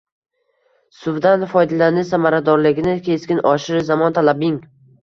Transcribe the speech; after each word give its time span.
Suvdan 1.01 1.45
foydalanish 1.53 2.09
samaradorligini 2.15 2.99
keskin 3.11 3.47
oshirish– 3.55 3.89
zamon 3.95 4.19
talabing 4.21 4.63